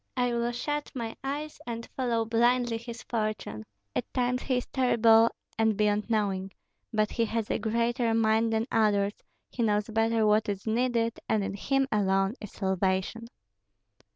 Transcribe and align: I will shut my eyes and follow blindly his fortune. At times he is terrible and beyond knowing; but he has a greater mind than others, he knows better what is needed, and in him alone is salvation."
I 0.17 0.33
will 0.33 0.51
shut 0.51 0.91
my 0.95 1.15
eyes 1.23 1.59
and 1.67 1.87
follow 1.95 2.25
blindly 2.25 2.77
his 2.77 3.03
fortune. 3.03 3.67
At 3.95 4.11
times 4.15 4.41
he 4.41 4.57
is 4.57 4.65
terrible 4.65 5.29
and 5.59 5.77
beyond 5.77 6.09
knowing; 6.09 6.53
but 6.91 7.11
he 7.11 7.25
has 7.25 7.51
a 7.51 7.59
greater 7.59 8.11
mind 8.15 8.51
than 8.51 8.65
others, 8.71 9.13
he 9.51 9.61
knows 9.61 9.89
better 9.89 10.25
what 10.25 10.49
is 10.49 10.65
needed, 10.65 11.19
and 11.29 11.43
in 11.43 11.53
him 11.53 11.87
alone 11.91 12.33
is 12.41 12.51
salvation." 12.51 13.27